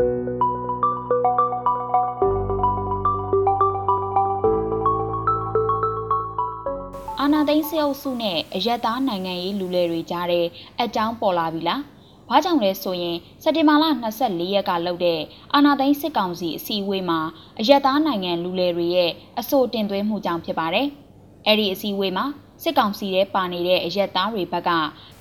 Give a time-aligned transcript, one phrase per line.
[0.00, 10.46] အာနာသိန်းစေအုပ်စုနဲ့အရက်သားနိုင်ငံရေးလူလဲတွေကြားတဲ့
[10.82, 11.80] အကြောင်းပေါ်လာပြီလား။
[12.28, 13.84] ဘာကြောင့်လဲဆိုရင်စက်တင်ဘာလ
[14.18, 15.20] 24ရက်ကလုပ်တဲ့
[15.54, 17.20] အာနာသိန်းစစ်ကောင်စီအစည်းအဝေးမှာ
[17.60, 19.10] အရက်သားနိုင်ငံလူလဲတွေရဲ့
[19.40, 20.86] အဆိုတင်သွင်းမှုကြောင့်ဖြစ်ပါတယ်။
[21.46, 22.26] အဲ့ဒီအစည်းအဝေးမှာ
[22.62, 24.70] စစ်ကောင်စီရဲ့ပါနေတဲ့အရက်သားတွေဘက်က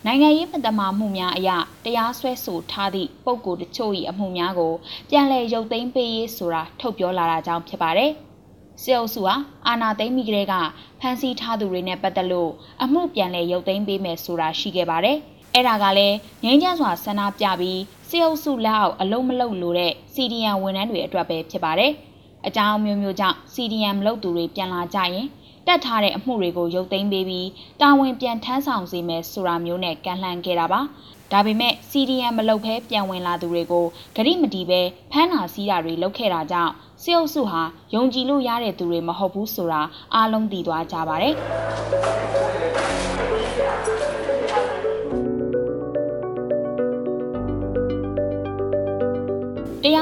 [0.06, 1.50] နိုင်ငံရေးပတ်သက်မှုများအရ
[1.86, 4.74] တရားစွဲဆိုထားသည့်ပုံကိုယ်တချို့၏အမှုများကို
[5.10, 8.12] ပြန်လည်ရုပ်သိမ်းပေးရေးဆိုတာထုတ်ပြောလာတာကြောင့်ဖြစ်ပါတယ်။
[8.82, 9.36] စစ်အုပ်စုဟာ
[9.68, 10.56] အာဏာသိမ်းပြီးကတည်းက
[11.00, 12.52] ဖမ်းဆီးထားသူတွေနဲ့ပတ်သက်လို့
[12.84, 15.18] အမှုပြန်လည်ရုပ်သိမ်းပေးမယ်ဆိုတာရှိခဲ့ပါတယ်။
[15.54, 21.92] အဲ့ဒါကလည်းငြိမ်းချမ်းစွာဆန္ဒပြပြီးစစ်အုပ်စုလက်အောက်အလုံးမလုံးလို့တဲ့ CDN ဝန်ထမ်းတွေအတွက်ပဲဖြစ်ပါတယ်။
[22.48, 25.28] အကြောင်းမျိုးမျိုးကြောင့် CDN မလုပ်သူတွေပြန်လာကြရင်
[25.68, 27.48] တက်ထားတဲ့အမှုတွေကိုရုပ်သိမ်းပေးပြီး
[27.82, 30.82] တာဝန်ပြန်ထမ်းဆောင်စေမယ်ဆိုတာမျိုးနဲ့ကန်လှန်ခဲ့တာပါ။
[31.32, 34.82] ဒါပေမဲ့ CDM မလုပ်ဘဲပြန်ဝင်လာသူတွေကိုဂရိမတီပဲ
[35.12, 37.62] ဖမ်းနာစီးတာတွေလုပ်ခဲ့တာကြောင့်စစ်အုပ်စုဟာ
[37.94, 39.82] ယုံကြည်လို့ရတဲ့သူတွေမဟုတ်ဘူးဆိုတာ
[40.16, 41.36] အားလုံးသိသွားကြပါတယ်။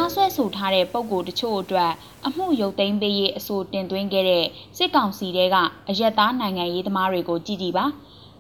[0.08, 1.92] တရားစွဲဆိုထားတဲ့ပုံကိုတချို့အတွက်
[2.28, 4.46] အမှုရုပ်သိမ်းပေးရေးအဆိုတင်သွင်းခဲ့တဲ့
[4.78, 5.56] စစ်ကောင်စီတဲက
[5.90, 7.86] အယက်သားနိုင်ငံရေးသမားတွေကိုကြည်ကြည်ပါ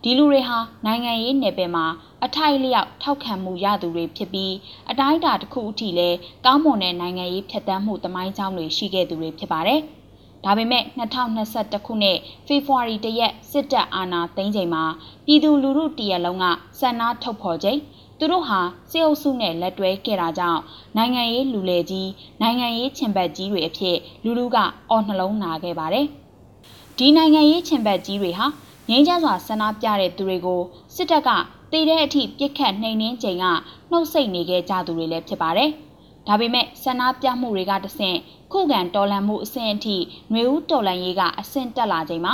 [0.03, 1.85] ဒီလူတွေဟာနိုင်ငံရေးနယ်ပယ်မှာ
[2.25, 4.53] အထိုက်လျောက်ထောက်ခံမှုရသူတွေဖြစ်ပြီး
[4.89, 6.09] အတိုင်းအတာတစ်ခုအထိလဲ
[6.45, 9.81] ကောင်းမွန်တဲ့နိုင်ငံရေးဖြတ်တန်းမှုတမိုင်းကြောင်းတွေရှိခဲ့သူတွေဖြစ်ပါတယ်။
[10.45, 14.83] ဒါပေမဲ့2021ခုနှစ်ဖေဖော်ဝါရီတရက်စစ်တပ်အာဏာသိမ်းချိန်မှာ
[15.25, 16.45] ပြည်သူလူထုတရက်လုံးက
[16.79, 17.79] စံနာထုတ်ဖော်ချိန်
[18.19, 18.59] သူတို့ဟာ
[18.91, 20.61] စစ်အုပ်စုနဲ့လက်တွဲခဲ့တာကြောင့်
[20.97, 22.09] နိုင်ငံရေးလူလေကြီး
[22.41, 24.57] နိုင်ငံရေးချင်ဘက်ကြီးတွေအဖြစ်လူလူက
[24.89, 26.05] အော်နှလုံးနာခဲ့ပါတယ်။
[26.97, 28.45] ဒီနိုင်ငံရေးချင်ဘက်ကြီးတွေဟာ
[28.89, 30.61] ငိမ့်ချစွာဆန္ဒပြတဲ့သူတွေကို
[30.95, 31.29] စစ်တပ်က
[31.71, 33.45] တည်တဲ့အထိပြစ်ခတ်နှိမ်နင်းချိန်က
[33.91, 35.69] နှုတ်ဆက်နေခဲ့ကြသူတွေလည်းဖြစ်ပါတယ်။
[36.27, 38.17] ဒါပေမဲ့ဆန္ဒပြမှုတွေကတဆင့်
[38.51, 39.97] ခုခံတော်လှန်မှုအဆင့်အထိ
[40.31, 42.33] ຫນွေဦးတော်လှန်ရေးကအဆင့်တက်လာချိန်မှာ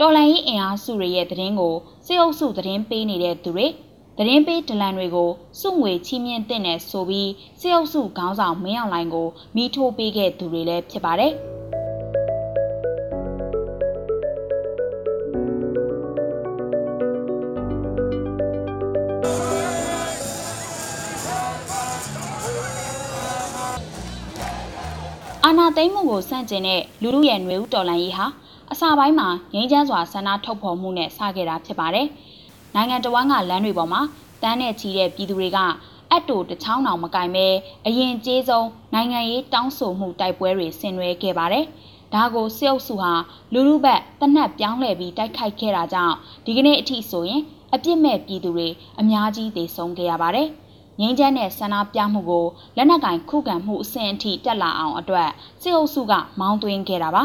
[0.00, 1.74] တော်လှန်ရေးအင်အားစုတွေရဲ့သတင်းကို
[2.06, 3.66] စစ်အုပ်စုသတင်းပေးနေတဲ့သူတွေ
[4.18, 5.30] သတင်းပေးဒလန်တွေကို
[5.60, 7.30] စုငွေချီးမြှင့်တဲ့နဲ့ဆိုပြီး
[7.60, 11.32] စစ်အုပ်စုခေါင်းဆောင်မင်းအောင်လှိုင်ကိုမိထိုးပေးခဲ့သူတွေလည်းဖြစ်ပါတယ်။
[25.44, 28.26] အာနာသိမ့်မှုကိုစန့်ကျင်တဲ့လူလူရဲ့ຫນွေဦးတော်လန်ရေးဟာ
[28.72, 32.08] အစာပိုင်းမှာငိမ့်ချမ်းစွာဆန္ဒထုတ်ဖော်မှုနဲ့စခဲ့တာဖြစ်ပါတယ်။
[32.74, 34.00] နိုင်ငံတော်ဝန်ကလမ်းတွေပေါ်မှာ
[34.42, 35.58] တန်းနဲ့ချီတဲ့ပြည်သူတွေက
[36.10, 37.46] အတ်တူတချောင်းတောင်မကင်ပဲ
[37.86, 41.64] အရင်ကျေးဆုံးနိုင်ငံရေးတောင်းဆိုမှုတိုက်ပွဲတွေဆင်နွှဲခဲ့ပါတယ်။
[42.14, 43.12] ဒါကိုစစ်အုပ်စုဟာ
[43.52, 46.14] လူလူဘက်တနက်ပြောင်းလဲပြီးတိုက်ခိုက်ခဲ့တာကြောင့်
[46.44, 47.42] ဒီကနေ့အထိဆိုရင်
[47.74, 48.68] အပြစ်မဲ့ပြည်သူတွေ
[49.00, 50.48] အများကြီးသေဆုံးခဲ့ရပါတယ်။
[51.00, 52.46] ငင်းချမ်းတဲ့ဆန္ဒပြမှုကို
[52.76, 55.30] လက်နက်ကင်ခုခံမှုအဆင့်အထိတက်လာအောင်အတွက်
[55.62, 57.24] စစ်အုပ်စုကမောင်းသွင်းခဲ့တာပါ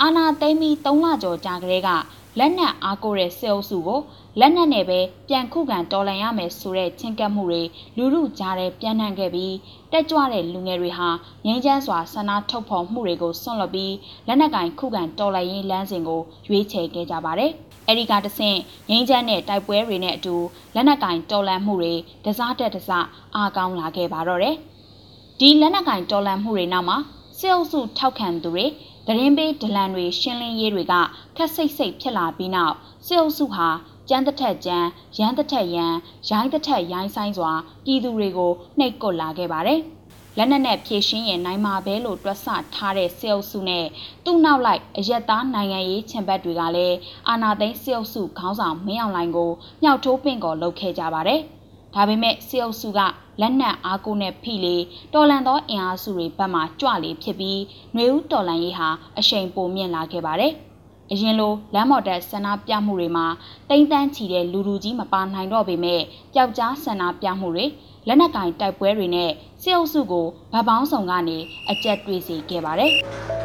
[0.00, 1.90] အာနာသိမ့်ပြီး3လကျော်ကြာကလေးက
[2.38, 4.00] လက်နက်အားကိုးတဲ့စစ်အုပ်စုကို
[4.40, 7.62] လက်နက်နဲ့ပဲပြန်ခုခံတော်လှန်ရမယ်ဆိုတဲ့ချင်းကပ်မှုတွေ
[7.96, 9.54] လူလူကြားထဲပြန့်နှံ့ခဲ့ပြီး
[9.92, 11.08] တက်ကြွတဲ့လူငယ်တွေဟာ
[11.46, 13.94] ငြိမ်းချမ်းစွာဆန္ဒထုတ်ဖော်မှုတွေကိုဆွန့်လွတ်ပြီး
[14.26, 17.50] လက်နက်ကင်ခုခံတော်လှန်ရေးလမ်းစဉ်ကိုရွေးချယ်ခဲ့ကြပါတယ်။
[17.88, 18.58] အဲဒီကတဆင့်
[18.90, 20.34] ငိမ့်ချမ်းတဲ့တိုက်ပွဲတွေနဲ့အတူ
[20.74, 21.94] လက်နက်ကင်တော်လန်မှုတွေ
[22.24, 24.56] တစားတက်တစားအားကောင်းလာခဲ့ပါတော့တယ်။
[25.40, 26.98] ဒီလက်နက်ကင်တော်လန်မှုတွေနောက်မှာ
[27.38, 28.66] စစ်အုပ်စုထောက်ခံသူတွေ
[29.06, 30.94] သတင်းပေးဒလန်တွေရှင်းလင်းရေးတွေက
[31.36, 32.74] ခက်စိတ်စိတ်ဖြစ်လာပြီးနောက်
[33.06, 33.68] စစ်အုပ်စုဟာ
[34.08, 35.96] ကျန်းတစ်ထက်ကျန်းရမ်းတစ်ထက်ရမ်း
[36.28, 37.52] ရိုင်းတစ်ထက်ရိုင်းဆိုင်စွာ
[37.84, 39.80] ပြည်သူတွေကိုနှိပ်ကွပ်လာခဲ့ပါတယ်။
[40.38, 43.86] လက်နက်နဲ့ဖြည့်ရှင်းရင်နိုင်မှာပဲလို့တွက်ဆထားတဲ့စစ်အုပ်စုနဲ့
[44.24, 46.96] သူ့နောက်လိုက်အရက်သားနိုင်ငံရေးချန်ဘတ်တွေကလည်း
[47.28, 49.50] အာဏာသိမ်းစစ်အုပ်စုခေါင်းဆောင်မင်းအောင်လှိုင်ကို
[49.82, 51.42] မြောက်ထိုးပင့်ကော်လုပ်ခဲ့ကြပါတယ်။
[51.94, 53.00] ဒါပေမဲ့စစ်အုပ်စုက
[53.40, 54.76] လက်နက်အားကိုနဲ့ဖိလေ
[55.14, 57.60] တော်လန်သောအင်အားစုတွေဘက်မှကြွလေဖြစ်ပြီး
[57.94, 58.88] ຫນွေဦးတော်လန်ရေးဟာ
[59.18, 60.52] အရှိန်ပိုမြင့်လာခဲ့ပါတယ်။
[61.12, 63.26] အရင်လိုလမ်းမော်တက်ဆန္ဒပြမှုတွေမှာ
[63.68, 66.00] တိမ့်တန်းချီတဲ့လူလူကြီးမပါနိုင်တော့ပေမဲ့
[66.34, 67.66] ပျောက်ကြားဆန္ဒပြမှုတွေ
[68.06, 69.30] လက်နက်ကင်တိုက်ပွဲတွေနဲ့
[69.62, 71.38] စစ်အုပ်စုကိုဗတ်ပေါင်းဆောင်ကနေ
[71.70, 72.92] အကြက်တွေးစေခဲ့ပါတယ်။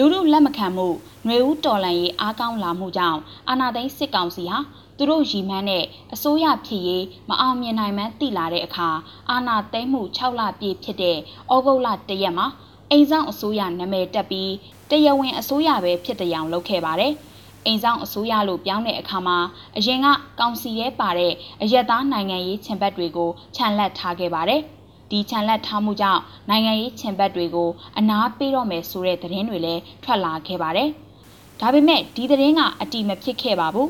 [0.00, 0.86] လူလူလက်မခံမှု
[1.24, 4.58] ຫນွေဦးတော်လန်ရေးအားကောင်းလာမှုကြောင့်အာနာသိန်းစစ်ကောင်စီဟာ
[4.96, 5.84] သူတို့ရည်မှန်းတဲ့
[6.14, 8.88] အစိုးရဖြစ်ရေးမအောင်မြင်နိုင်မှန်းသိလာတဲ့အခါ
[9.30, 11.16] အာနာသိန်းမှု6လပြည့်ဖြစ်တဲ့
[11.54, 12.46] ဩဂုတ်လ1ရက်မှာ
[12.90, 14.52] အိမ်ဆောင်အစိုးရနာမည်တက်ပြီး
[14.90, 17.12] တရားဝင်အစိုးရပဲဖြစ်တဲ့အောင်လုပ်ခဲ့ပါတယ်။
[17.66, 19.38] အိမ်ဆောင်အစိုးရလို့ပြောင်းတဲ့အခါမှာ
[19.76, 20.06] အရင်က
[20.40, 24.62] ကောင်စီရဲပါတဲ့အရက်သားနိုင်ငံရေးချန်ဘတ်တွေကိုခြံလက်ထားခဲ့ပါတယ်။
[25.10, 30.88] ဒီခြံလက်ထားမှုကြောင့်နိုင်ငံရေးချန်ဘတ်တွေကိုအနားပေးတော့မယ်ဆိုတဲ့သတင်းတွေလည်းထွက်လာခဲ့ပါတယ်။
[31.60, 33.88] ဒါပေမဲ့ဒီသတင်းကအတီမဖြစ်ခဲ့ပါဘူး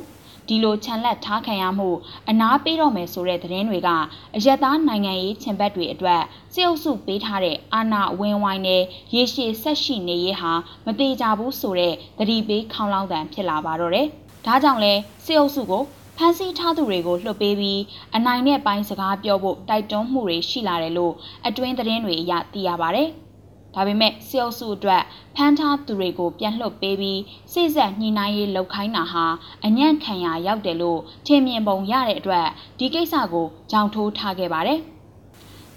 [0.49, 1.89] ဒီလိုခြံလက်ထားခံရမှု
[2.31, 3.89] အနာပေးတော့မယ်ဆိုတဲ့သတင်းတွေက
[4.37, 6.23] အယက်သားနိုင်ငံရေးချင်ဘက်တွေအတွက်
[6.53, 8.83] စေအုပ်စုပေးထားတဲ့အာဏာဝင်းဝိုင်းနဲ့
[9.15, 10.53] ရေရှည်ဆက်ရှိနေရေးဟာ
[10.87, 14.07] မသေးကြဘူးဆိုတဲ့သတိပေးခေါင်းလောင်းတန်ဖြစ်လာပါတော့တယ်။
[14.47, 14.93] ဒါကြောင့်လဲ
[15.25, 15.83] စေအုပ်စုကို
[16.21, 17.81] ဖမ်းဆီးထားသူတွေကိုလွှတ်ပေးပြီး
[18.17, 21.15] အနိုင်နဲ့ပိုင်းစကားပြောဖို့တိုက်တွန်းမှုတွေရှိလာတယ်လို့
[21.47, 23.05] အတွင်းသတင်းတွေအရသိရပါဗျ။
[23.75, 25.03] ဒါပေမဲ့စေအုပ်စုအတွက်
[25.37, 27.21] ဖမ်းထားသူတွေကိုပြန်လွှတ်ပေးပြီး
[27.53, 29.25] စိတ်ဆက်ညှိနှိုင်းရေးလုပ်ခိုင်းတာဟာ
[29.65, 32.47] အညံ့ခံရရောက်တယ်လို့ထင်မြင်ပုံရတဲ့အတွက်
[32.79, 34.81] ဒီကိစ္စကိုကြောင်ထိုးထားခဲ့ပါတယ်။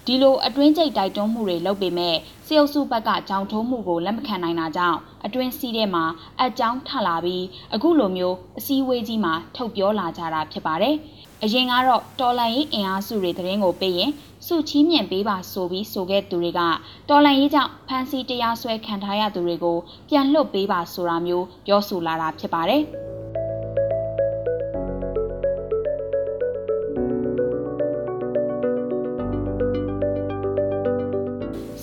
[0.08, 2.16] ဒီလိုအတွင်းကျိတ်တိုက်တွန်းမှုတွေလုပ်ပေမဲ့
[2.46, 6.06] စေအုပ်စုဘက်ကကြောင်ထိုးမှုကိုလက်မခံနိုင်တာကြောင့်အတွင်းစီးထဲမှာ
[6.44, 10.96] အကြောင်းထလာပြီးအခုလိုမျိုးအစည်းအဝေးကြီးမှာထုတ်ပြောလာကြတာဖြစ်ပါတယ်။
[11.44, 14.12] အရင်ကတော့တော်လန်ရေးအင်အားစုတွေသတင်းကိုပေးရင်
[14.48, 16.62] စုချီးမြှင့်ပေးပါဆိုပြီးဆိုခဲ့သူတွေက
[17.10, 19.78] တော်လန်ရေးကြောင့်ဖမ်းဆီးတရားစွဲခံထားရသူတွေကို
[20.10, 22.84] ပြန်လွတ်ပေးပါဆိုတာမျိုးပြောဆိုလာတာဖြစ်ပါတယ်။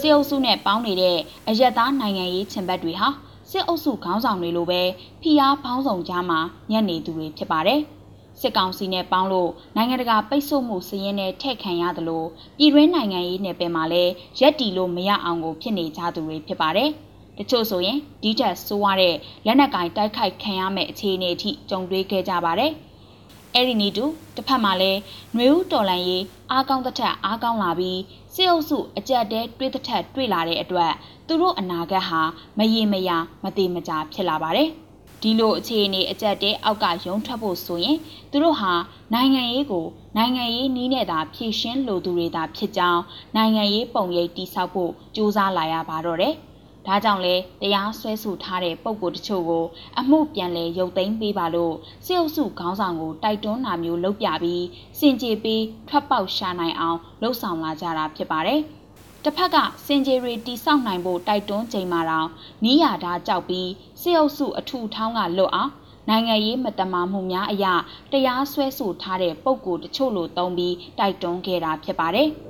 [0.09, 1.19] စစ်အုပ်စုနဲ့ပေါင်းနေတဲ့
[1.49, 3.09] အယက်သားနိုင်ငံရေးချင်ဘက်တွေဟာ
[3.51, 4.83] စစ်အုပ်စုခေါင်းဆောင်တွေလိုပဲ
[5.23, 6.41] ဖိအားပေါင်းဆောင်ကြားမှာ
[6.71, 7.81] ညံ့နေသူတွေဖြစ်ပါတယ်။
[8.41, 12.25] စစ်ကောင်စီနဲ့ပေါင်းလို့နိုင်ငံတကာပိတ်ဆို့မှုစည်ရင်းနဲ့ထည့်ခံရသလို
[12.59, 16.91] ပြည်တွင်းနိုင်ငံရေးနယ်ပယ်မှာလည်းရက်တီလို့မရအောင်ကိုဖြစ်နေကြသူတွေဖြစ်ပါတယ်။
[17.39, 19.15] တချို့ဆိုရင်ဒီထက်ဆိုးရတဲ့
[19.47, 22.73] လက်နက်ကင်တိုက်ခိုက်ခံရမယ့်အခြေအနေအထိကြုံတွေ့ခဲ့ကြပါတယ်။
[23.55, 24.05] အဲ့ဒီနီတူ
[24.37, 25.01] တစ်ဖက်မှာလည်း
[25.35, 27.99] ຫນွေဦးတော်လန်ရေးအားကောင်းတဲ့ထက်အားကောင်းလာပြီး
[28.35, 30.93] စစ်အုပ်စုအကြက်တဲတွေးတဲ့ထက်တွေးလာတဲ့အတွက်
[31.27, 32.21] သူတို့အနာဂတ်ဟာ
[32.59, 34.69] မရေမရာမသေးမကြဖြစ်လာပါတယ်။
[35.23, 37.97] ဒီလိုအခြေအနေအကြက်တဲအောက်ကရုံထွက်ဖို့ဆိုရင်
[38.31, 38.73] သူတို့ဟာ
[39.15, 39.87] နိုင်ငံရေးကို
[40.17, 43.03] နိုင်ငံရေးနည်းနဲ့သာဖြည့်ရှင်းလိုသူတွေသာဖြစ်ကြောင်း
[43.37, 46.35] နိုင်ငံရေးပုံရိပ်တိဆောက်ဖို့ကြိုးစားလာရပါတော့တယ်။
[46.87, 49.65] ဒါကြောင့်လဲတရားစွဲဆိုထားတဲ့ပုံကိုတချို့ကို
[49.99, 51.75] အမှုပြန်လဲရုပ်သိမ်းပေးပါလို့
[52.07, 54.65] စစ်အုပ်စုခေါင်းဆောင်ကိုတိုက်တွန်းတာမျိုးလုပ်ပြပြီး
[54.99, 58.61] စင်ကြေပြီးထွက်ပေါက်ရှာနိုင်အောင်လှုံ့ဆော်လာကြတာဖြစ်ပါတယ်။
[59.25, 62.29] တစ်ဖက်ကစင်ဂျီရီတီဆောက်နိုင်ဖို့တိုက်တွန်းချိန်မှာတောင်
[62.65, 63.69] နီးရတာကြောက်ပြီး
[64.01, 65.73] စစ်အုပ်စုအထူထောင်းကလွတ်အောင်
[66.09, 67.75] နိုင်ငံရေးမတမာမှုများအရာ
[68.13, 72.31] တရားစွဲဆိုထားတဲ့ပုံကိုတချို့လိုသုံးပြီးတိုက်တွန်းခဲ့တာဖြစ်ပါတယ်။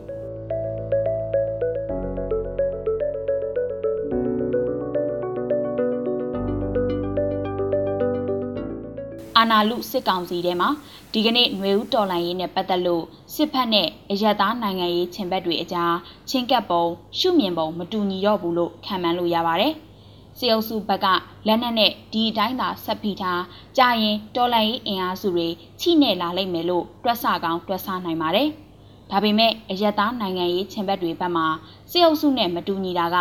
[9.50, 10.68] နာလူစစ်ကောင်စီထဲမှာ
[11.12, 13.04] ဒီကနေ့ຫນွေဦးတော်လှန်ရေးနဲ့ပတ်သက်လို့
[13.34, 15.94] စစ်ဖက်နဲ့အရသားနိုင်ငံရေးချင်ဘက်တွေအကြား
[16.30, 16.84] ချင်းကပ်ပုံ
[17.18, 19.74] ရှုမြင်ပုံမတူညီတော့ဘူးလို့ခံမှန်းလို့ရပါတယ်။
[20.38, 21.06] စေအုပ်စုဘက်က
[21.46, 23.42] လက်နက်နဲ့ဒီအတိုင်းသာဆက်ဖိထား
[23.76, 25.48] ကြာရင်တော်လှန်ရေးအင်အားစုတွေ
[25.80, 28.48] ချိနဲ့လာလိမ့်မယ်လို့တွက်ဆကောင်းတွက်ဆနိုင်ပါတယ်။
[29.10, 31.46] ဒါပေမဲ့အရသားနိုင်ငံရေးချင်ဘက်တွေဘက်မှာ
[31.90, 33.16] စေအုပ်စုနဲ့မတူညီတာက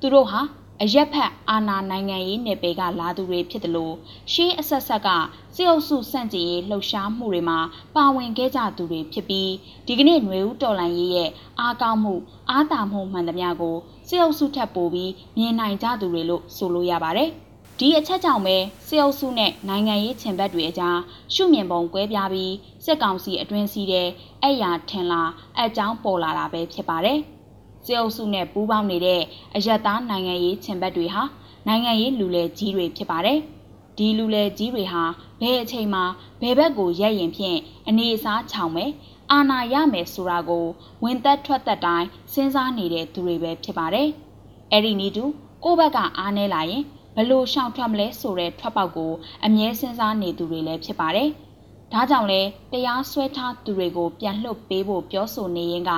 [0.00, 0.40] သူတို့ဟာ
[0.84, 3.94] အရက်ဖက်အာနာနိုင်ငံရေးနယ်ပယ်ကလာသူတွေဖြစ်တယ်လို့
[4.32, 5.08] ရှေးအဆက်ဆက်က
[5.54, 7.58] စစ်အုပ်စုစန့်ကျင်ရေးလှုပ်ရှားမှုတွေမှာ
[7.96, 9.50] ပါဝင်ခဲ့ကြသူတွေဖြစ်ပြီး
[9.86, 11.30] ဒီကနေ့ຫນွေဦးတော်လှန်ရေးရဲ့
[11.60, 12.14] အားကောင်းမှု
[12.50, 13.76] အားသာမှုမှန်သမျှကို
[14.08, 17.30] စစ်အုပ်စုထပ်ပို့ပြီးမြင်နိုင်ကြသူတွေလို့ဆိုလို့ရပါတယ်။
[17.78, 18.56] ဒီအချက်ကြောင့်ပဲ
[18.88, 20.98] စစ်အုပ်စုနဲ့နိုင်ငံရေးချင်ဘက်တွေအကြား
[21.34, 22.52] ရှုမြင်ပုံကွဲပြားပြီး
[22.84, 24.08] စစ်ကောင်စီအတွင်းစီးတဲ့
[24.44, 25.22] အရာထင်လာ
[25.58, 27.20] အကြောင်းပေါ်လာတာပဲဖြစ်ပါတယ်။
[27.86, 29.22] စစ်အုပ်စုနဲ့ပူးပေါင်းနေတဲ့
[29.54, 31.22] အယက်သားနိုင်ငံရေးချင်ဘက်တွေဟာ
[31.66, 33.38] နိုင်ငံရေးလူလဲကြီးတွေဖြစ်ပါတယ်။
[33.96, 35.02] ဒီလူလဲကြီးတွေဟာ
[35.40, 36.04] ဘယ်အချိန်မှာ
[36.40, 38.90] ဘယ်ဘက်ကိုရက်ရင်ဖြင့်အနေအစားချောင်မယ်
[39.30, 40.66] အာနာရမယ်ဆိုတာကို
[41.02, 44.08] ဝင်သက်ထွက်သက်တိုင်းစဉ်းစားနေတဲ့သူတွေပဲဖြစ်ပါတယ်။
[44.72, 45.24] အဲ့ဒီနီတူ
[45.64, 46.84] ကိုယ့်ဘက်ကအားနေလာရင်
[47.16, 49.12] ဘလို့ရှောင်ထွက်မလဲဆိုတဲ့ထွက်ပေါက်ကို
[49.44, 51.30] အမြဲစဉ်းစားနေသူတွေလည်းဖြစ်ပါတယ်။
[51.92, 52.40] ဒါကြောင့်လဲ
[52.72, 55.92] တရားစွဲထားသူတွေကိုပြန်လွှတ်ပေးဖို့ပြောဆိုနေရင်က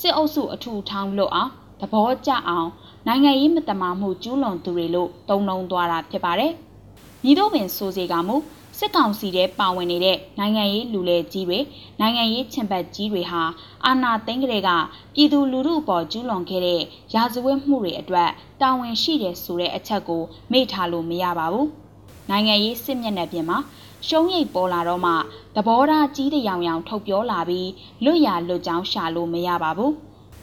[0.00, 2.68] စစ်အုပ်စုအထူထောင်းလွတ်အောင်သဘောကျအောင်
[3.06, 6.52] နိုင်ငံရေးမတမာမှုကျူးလွန်သူတွေလို့တုံ့နှုံသွားတာဖြစ်ပါတယ်။
[7.24, 8.36] ညီတို့ပင်ဆိုစေကမူ
[8.78, 11.58] စစ်ကောင်စီတဲ့ပါဝင်နေတဲ့နိုင်ငံရေးလူလဲကြီးတွေ
[12.00, 13.42] နိုင်ငံရေးချင်ပတ်ကြီးတွေဟာ
[13.84, 14.70] အာဏာသိမ်းကလေးက
[15.14, 16.80] ပြည်သူလူထုအပေါ်ကျူးလွန်ခဲ့တဲ့
[17.14, 20.22] ရာဇဝတ်မှုတွေအတွက်တာဝန်ရှိတယ်ဆိုတဲ့အချက်ကို
[20.52, 21.66] မေ့ထားလို့မရပါဘူး။
[22.30, 23.58] နိုင်ငံရေးစစ်မျက်နှာပြင်မှာ
[24.06, 25.12] ရှုံးရိပ်ပေါ်လာတော့မှ
[25.54, 27.70] သဘောထားကြီးတဲ့ရောင်ရောင်ထုတ်ပြောလာပြီး
[28.04, 29.92] လွတ်ရလွတ်ကြောင်းရှာလို့မရပါဘူး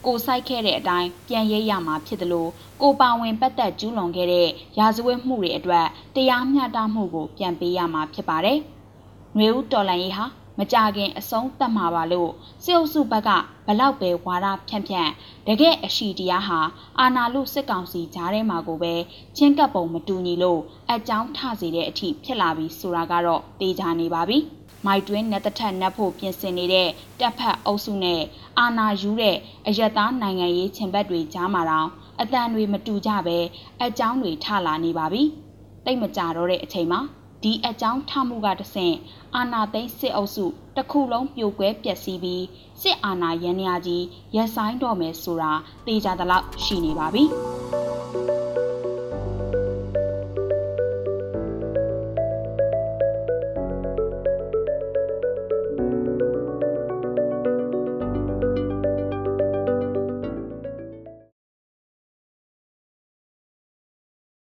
[0.06, 2.50] ကိုဆိုင်ခဲ့တဲ့အတိုင်းပြန်ရိပ်ရမှာဖြစ်တယ်လို့
[2.82, 4.50] ကိုပါဝင်ပတ်သက်ကျူးလွန်ခဲ့တဲ့
[4.80, 8.58] ရာဇဝတ်မှုတွေအတွက်တရားမျှတမှုကိုပြန်ပေးရမှာဖြစ်ပါတယ်။
[9.36, 10.26] ຫນွေဦးတော်လန်ရေးဟာ
[10.60, 12.32] မကြခင်အဆုံးသတ်မှာပါလို့
[12.64, 13.30] စစ်အုပ်စုဘက်က
[13.68, 15.12] ဘလောက်ပဲဝါဒဖြန့်ဖြန့်
[15.48, 16.60] တကယ်အရှိတရားဟာ
[17.00, 18.94] အာနာလူစစ်ကောင်စီကြားထဲမှာကိုပဲ
[19.38, 24.38] ချင်းကပ်ပုံမတူညီလို့အကြောင်းထစေတဲ့အထိဖြစ်လာပြီးဆိုတာကတော့တေးကြနေပါပြီ။
[24.86, 26.90] မိုက်တွင်းနဲ့တထက်နှက်ဖို့ပြင်ဆင်နေတဲ့
[27.20, 28.22] တပ်ဖက်အုပ်စုနဲ့
[28.60, 31.90] အာနာယူတဲ့အယက်သားနိုင်ငံရေးချင်ဘက်တွေကြားမှာတော့
[32.22, 33.38] အတန်တွေမတူကြပဲ
[33.84, 35.24] အကြောင်းတွေထလာနေပါပြီ။
[35.86, 37.02] တိတ်မကြတော့တဲ့အချိန်မှာ
[37.44, 38.96] ဒီအကြောင်းထမှုကတဆင့်
[39.36, 40.46] အာနာသိန်းစစ်အုပ်စု
[40.76, 42.44] တစ်ခုလုံးပြိုကွဲပျက်စီးပြီး
[42.82, 44.06] စစ်အာဏာရန်ရာကြီး
[44.36, 45.52] ရက်ဆိုင်တော့မယ်ဆိုတာ
[45.86, 47.26] သိကြသလောက်ရှိနေပါပြီ။